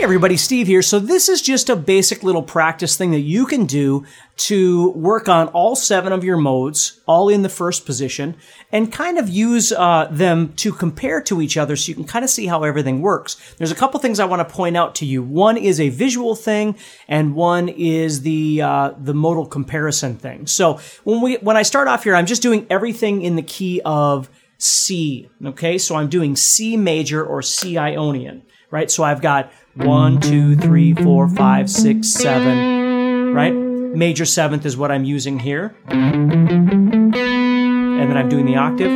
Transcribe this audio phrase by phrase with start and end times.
[0.00, 0.80] Hey everybody, Steve here.
[0.80, 4.06] So this is just a basic little practice thing that you can do
[4.38, 8.34] to work on all seven of your modes, all in the first position,
[8.72, 12.24] and kind of use uh, them to compare to each other so you can kind
[12.24, 13.36] of see how everything works.
[13.58, 15.22] There's a couple things I want to point out to you.
[15.22, 16.76] One is a visual thing,
[17.06, 20.46] and one is the uh, the modal comparison thing.
[20.46, 23.82] So when we when I start off here, I'm just doing everything in the key
[23.84, 25.28] of C.
[25.44, 28.90] Okay, so I'm doing C major or C Ionian right?
[28.90, 33.54] So I've got one, two, three, four, five, six, seven, right?
[33.54, 35.74] Major seventh is what I'm using here.
[35.88, 38.90] And then I'm doing the octave.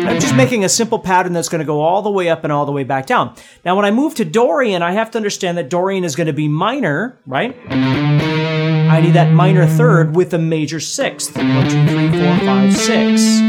[0.00, 2.52] I'm just making a simple pattern that's going to go all the way up and
[2.52, 3.34] all the way back down.
[3.64, 6.32] Now, when I move to Dorian, I have to understand that Dorian is going to
[6.32, 7.56] be minor, right?
[7.68, 11.36] I need that minor third with a major sixth.
[11.36, 13.40] One, two, three, four, five, six.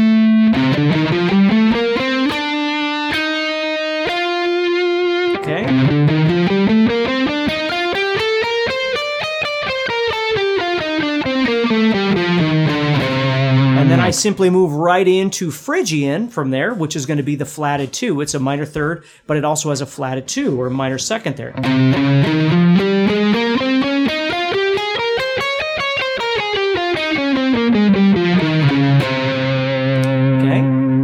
[14.00, 17.44] And I simply move right into Phrygian from there, which is going to be the
[17.44, 18.22] flatted two.
[18.22, 21.36] It's a minor third, but it also has a flatted two or a minor second
[21.36, 21.50] there.
[21.50, 21.60] Okay.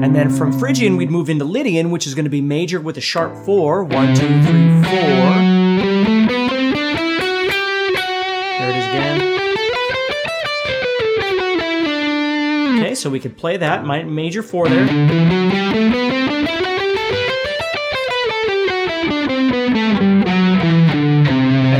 [0.03, 2.97] And then from Phrygian, we'd move into Lydian, which is going to be major with
[2.97, 3.84] a sharp four.
[3.84, 5.56] One, two, three, four.
[13.06, 13.87] So we could play that.
[13.87, 14.81] Major four there.
[14.81, 14.89] And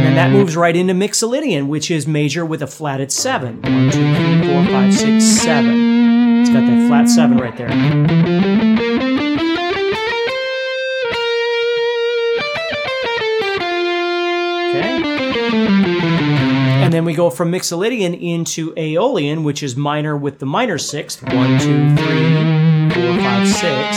[0.05, 3.61] then that moves right into Mixolydian, which is major with a flatted seven.
[3.63, 6.43] One, two, three, four, five, six, seven.
[6.43, 9.16] It's got that flat seven right there.
[16.97, 21.23] Then we go from Mixolydian into Aeolian, which is minor with the minor sixth.
[21.23, 23.97] One, two, three, four, five, six.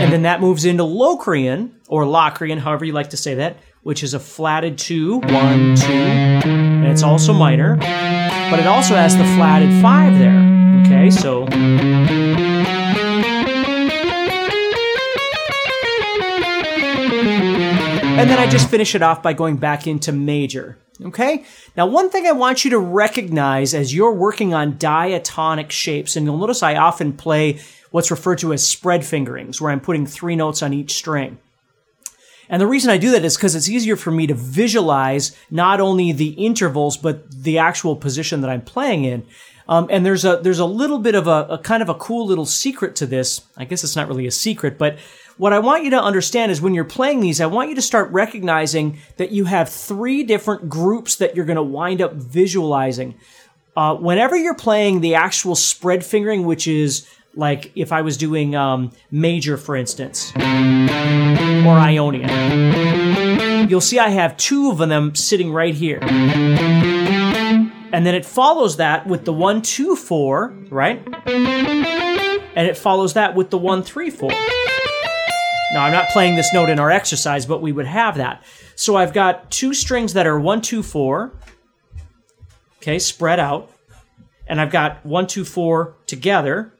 [0.00, 4.02] And then that moves into Locrian, or Locrian, however you like to say that, which
[4.02, 9.24] is a flatted two, one, two, and it's also minor, but it also has the
[9.36, 10.40] flatted five there.
[10.86, 11.44] Okay, so.
[18.18, 20.78] And then I just finish it off by going back into major.
[21.04, 21.44] Okay?
[21.76, 26.24] Now, one thing I want you to recognize as you're working on diatonic shapes, and
[26.24, 27.60] you'll notice I often play
[27.90, 31.38] what's referred to as spread fingerings, where I'm putting three notes on each string.
[32.48, 35.80] And the reason I do that is because it's easier for me to visualize not
[35.80, 39.26] only the intervals, but the actual position that I'm playing in.
[39.68, 42.26] Um, and there's a there's a little bit of a, a, kind of a cool
[42.26, 43.42] little secret to this.
[43.56, 44.98] I guess it's not really a secret, but
[45.38, 47.82] what I want you to understand is when you're playing these, I want you to
[47.82, 53.14] start recognizing that you have three different groups that you're going to wind up visualizing.
[53.76, 58.56] Uh, whenever you're playing the actual spread fingering, which is like if I was doing
[58.56, 63.68] um, major, for instance, or Ionian.
[63.68, 65.98] You'll see I have two of them sitting right here.
[66.02, 71.06] And then it follows that with the one, two, four, right?
[71.26, 74.30] And it follows that with the one, three, four.
[75.72, 78.42] Now, I'm not playing this note in our exercise, but we would have that.
[78.76, 81.32] So I've got two strings that are one, two, four,
[82.78, 83.70] okay, spread out.
[84.46, 86.72] And I've got one, two, four together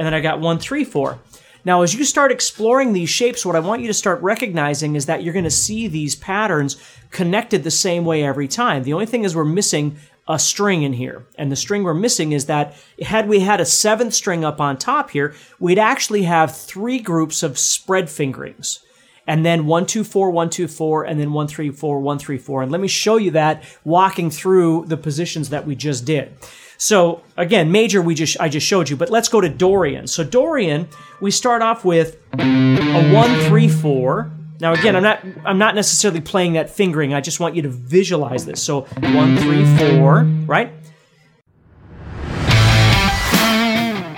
[0.00, 1.18] and then I got one, three, four.
[1.62, 5.04] Now, as you start exploring these shapes, what I want you to start recognizing is
[5.04, 8.82] that you're going to see these patterns connected the same way every time.
[8.82, 9.98] The only thing is we're missing
[10.30, 11.26] a string in here.
[11.34, 14.78] And the string we're missing is that had we had a seventh string up on
[14.78, 18.78] top here, we'd actually have three groups of spread fingerings.
[19.26, 22.38] And then one, two, four, one, two, four, and then one, three, four, one, three,
[22.38, 22.62] four.
[22.62, 26.32] And let me show you that walking through the positions that we just did.
[26.78, 30.06] So again, major we just I just showed you, but let's go to Dorian.
[30.06, 30.88] So Dorian,
[31.20, 34.30] we start off with a one three four.
[34.60, 37.14] Now again, I'm not I'm not necessarily playing that fingering.
[37.14, 38.62] I just want you to visualize this.
[38.62, 40.70] So one three four, right?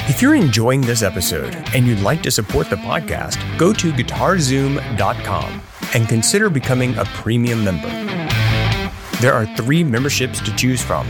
[0.09, 5.63] If you're enjoying this episode and you'd like to support the podcast, go to guitarzoom.com
[5.95, 7.89] and consider becoming a premium member.
[9.21, 11.07] There are three memberships to choose from.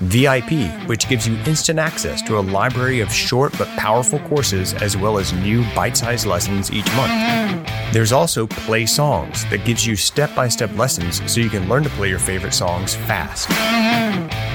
[0.00, 4.96] VIP, which gives you instant access to a library of short but powerful courses as
[4.96, 7.73] well as new bite sized lessons each month.
[7.92, 11.84] There's also Play Songs that gives you step by step lessons so you can learn
[11.84, 13.50] to play your favorite songs fast.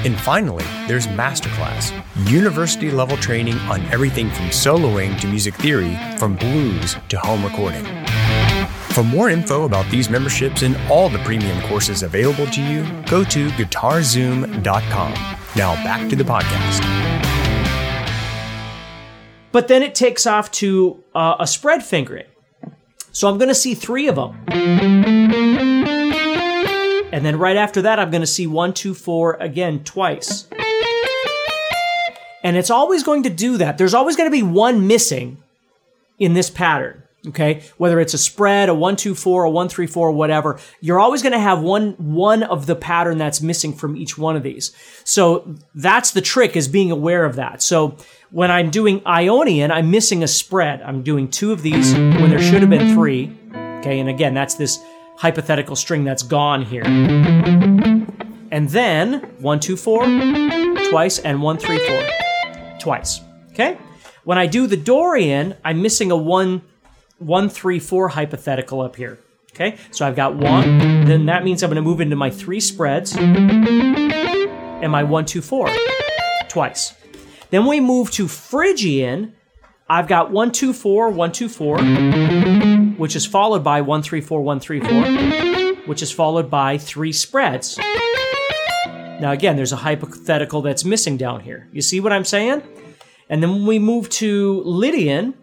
[0.06, 1.94] And finally, there's Masterclass,
[2.30, 7.86] university level training on everything from soloing to music theory, from blues to home recording.
[8.94, 13.24] For more info about these memberships and all the premium courses available to you, go
[13.26, 15.14] to guitarzoom.com.
[15.56, 16.84] Now back to the podcast.
[19.52, 22.26] But then it takes off to uh, a spread fingering.
[23.12, 24.38] So I'm going to see three of them.
[27.12, 30.48] And then right after that, I'm going to see one, two, four again twice.
[32.44, 33.78] And it's always going to do that.
[33.78, 35.38] There's always going to be one missing
[36.20, 37.04] in this pattern.
[37.28, 37.64] Okay.
[37.76, 41.22] Whether it's a spread, a one, two, four, a one, three, four, whatever, you're always
[41.22, 44.72] going to have one, one of the pattern that's missing from each one of these.
[45.04, 47.62] So that's the trick is being aware of that.
[47.62, 47.98] So
[48.32, 50.82] when I'm doing Ionian, I'm missing a spread.
[50.82, 53.36] I'm doing two of these when there should have been three.
[53.80, 54.00] Okay.
[54.00, 54.80] And again, that's this
[55.18, 56.84] hypothetical string that's gone here.
[58.52, 60.04] And then one, two, four,
[60.90, 62.02] twice, and one, three, four,
[62.80, 63.22] twice.
[63.52, 63.78] Okay?
[64.24, 66.62] When I do the Dorian, I'm missing a one,
[67.18, 69.20] one, three, four hypothetical up here.
[69.54, 69.78] Okay?
[69.92, 74.92] So I've got one, then that means I'm to move into my three spreads and
[74.92, 75.70] my one, two, four,
[76.48, 76.94] twice.
[77.52, 79.34] Then we move to Phrygian.
[79.90, 81.80] I've got one, two, four, one, two, four,
[82.98, 85.04] which is followed by one, three, four, one, three, four,
[85.88, 87.80] which is followed by three spreads.
[89.20, 91.68] Now, again, there's a hypothetical that's missing down here.
[91.72, 92.62] You see what I'm saying?
[93.30, 95.34] And then when we move to Lydian,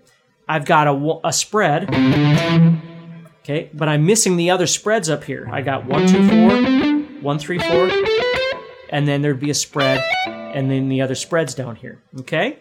[0.48, 1.92] I've got a, a spread.
[3.40, 5.48] Okay, but I'm missing the other spreads up here.
[5.52, 7.90] I got one, two, four, one, three, four,
[8.90, 10.02] and then there'd be a spread,
[10.56, 12.02] and then the other spreads down here.
[12.20, 12.58] Okay?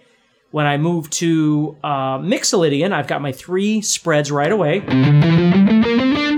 [0.52, 4.82] When I move to uh, Mixolydian, I've got my three spreads right away,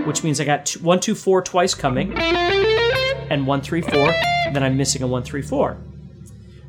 [0.03, 4.13] which means I got two, one, two, four twice coming, and one, three, four.
[4.53, 5.77] Then I'm missing a one, three, four.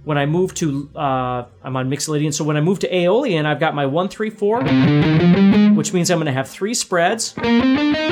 [0.05, 3.61] When I move to, uh, I'm on Mixolydian, so when I move to Aeolian, I've
[3.61, 8.07] got my one, three, four, which means I'm going to have three spreads, and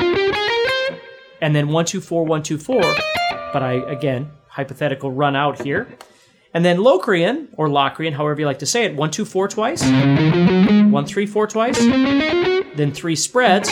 [1.41, 2.83] then one, two, four, one, two, four.
[3.51, 5.87] But I, again, hypothetical run out here.
[6.57, 9.83] And then Locrian, or Locrian, however you like to say it, one, two, four twice,
[9.83, 13.69] one, three, four twice, then three spreads,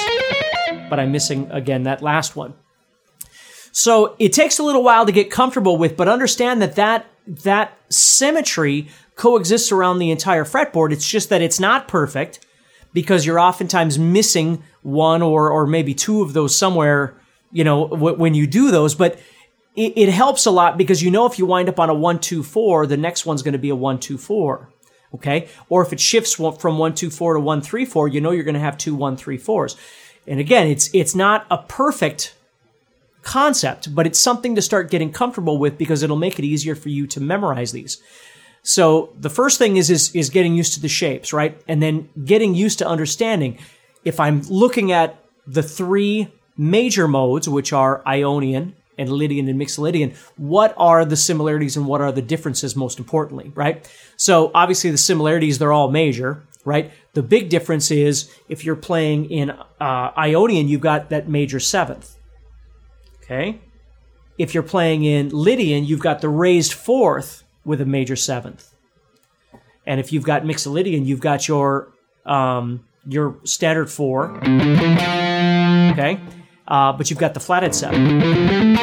[0.87, 2.53] but I'm missing again that last one.
[3.71, 7.75] So it takes a little while to get comfortable with, but understand that that, that
[7.89, 10.91] symmetry coexists around the entire fretboard.
[10.91, 12.45] It's just that it's not perfect
[12.93, 17.19] because you're oftentimes missing one or, or maybe two of those somewhere,
[17.51, 18.93] you know, w- when you do those.
[18.93, 19.17] But
[19.75, 22.19] it, it helps a lot because you know if you wind up on a one,
[22.19, 24.69] two, four, the next one's going to be a one, two, four.
[25.13, 25.47] Okay.
[25.69, 28.43] Or if it shifts from one, two, four to one, three, four, you know you're
[28.43, 29.77] going to have two, one, three, fours.
[30.27, 32.35] And again, it's, it's not a perfect
[33.21, 36.89] concept, but it's something to start getting comfortable with because it'll make it easier for
[36.89, 38.01] you to memorize these.
[38.63, 41.61] So the first thing is, is, is getting used to the shapes, right?
[41.67, 43.59] And then getting used to understanding
[44.03, 50.15] if I'm looking at the three major modes, which are Ionian and Lydian and Mixolydian,
[50.37, 53.89] what are the similarities and what are the differences most importantly, right?
[54.17, 56.91] So obviously the similarities, they're all major, right?
[57.13, 62.15] The big difference is if you're playing in uh, Ionian, you've got that major seventh.
[63.23, 63.59] Okay.
[64.37, 68.73] If you're playing in Lydian, you've got the raised fourth with a major seventh.
[69.85, 71.91] And if you've got Mixolydian, you've got your
[72.25, 74.35] um, your standard four.
[74.37, 76.19] Okay.
[76.67, 78.75] Uh, but you've got the flatted seven.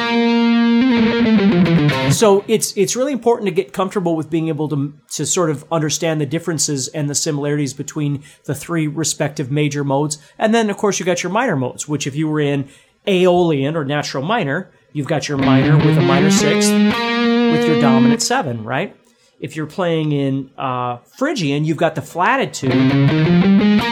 [2.12, 5.64] So it's it's really important to get comfortable with being able to to sort of
[5.72, 10.76] understand the differences and the similarities between the three respective major modes, and then of
[10.76, 12.68] course you got your minor modes, which if you were in
[13.08, 18.22] Aeolian or natural minor, you've got your minor with a minor sixth with your dominant
[18.22, 18.94] seven, right?
[19.40, 23.82] If you're playing in uh, Phrygian, you've got the flatted two, and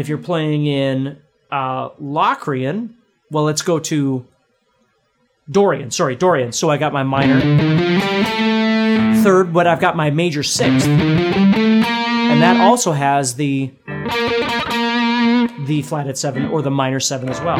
[0.00, 1.18] if you're playing in
[1.50, 2.96] uh, Locrian,
[3.30, 4.26] well, let's go to
[5.50, 5.90] Dorian.
[5.90, 6.52] Sorry, Dorian.
[6.52, 7.40] So I got my minor
[9.22, 13.72] third, but I've got my major sixth, and that also has the
[15.66, 17.58] the flat at seven or the minor seven as well.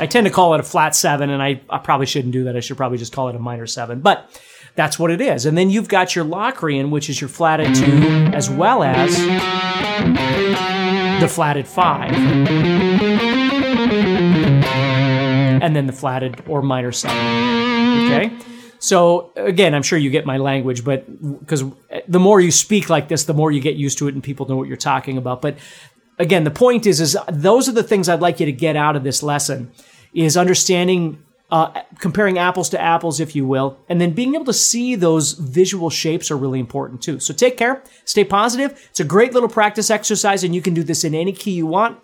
[0.00, 2.56] I tend to call it a flat seven, and I, I probably shouldn't do that.
[2.56, 4.00] I should probably just call it a minor seven.
[4.00, 4.30] But
[4.74, 5.46] that's what it is.
[5.46, 9.14] And then you've got your Locrian, which is your flat at two, as well as
[11.20, 12.12] the flatted five.
[15.62, 17.16] And then the flatted or minor seven.
[18.06, 18.32] Okay?
[18.78, 21.04] So again, I'm sure you get my language, but
[21.40, 21.64] because
[22.08, 24.48] the more you speak like this, the more you get used to it and people
[24.48, 25.42] know what you're talking about.
[25.42, 25.58] But
[26.18, 28.96] again, the point is, is those are the things I'd like you to get out
[28.96, 29.70] of this lesson
[30.14, 34.52] is understanding uh, comparing apples to apples, if you will, and then being able to
[34.52, 37.18] see those visual shapes are really important too.
[37.18, 38.72] So take care, stay positive.
[38.90, 41.66] It's a great little practice exercise, and you can do this in any key you
[41.66, 41.98] want.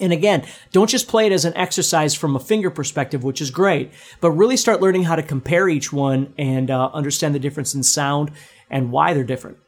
[0.00, 3.50] And again, don't just play it as an exercise from a finger perspective, which is
[3.52, 7.74] great, but really start learning how to compare each one and uh, understand the difference
[7.74, 8.32] in sound
[8.68, 9.58] and why they're different.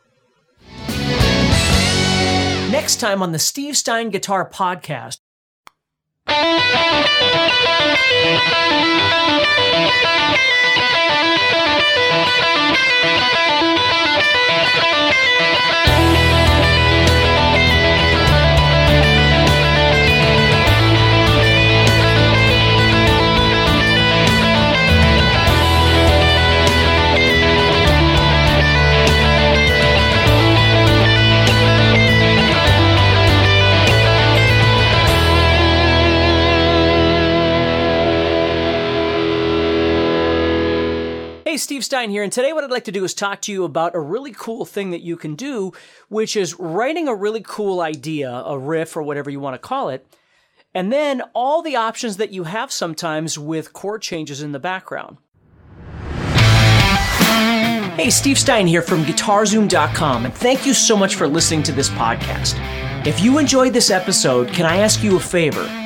[2.71, 5.19] Next time on the Steve Stine Guitar Podcast.
[41.85, 43.95] Steve Stine here, and today what I'd like to do is talk to you about
[43.95, 45.71] a really cool thing that you can do,
[46.09, 49.91] which is writing a really cool idea, a riff or whatever you want to call
[49.91, 50.07] it,
[50.73, 55.19] and then all the options that you have sometimes with chord changes in the background.
[57.99, 61.91] Hey, Steve Stine here from GuitarZoom.com, and thank you so much for listening to this
[61.91, 62.55] podcast.
[63.07, 65.84] If you enjoyed this episode, can I ask you a favor?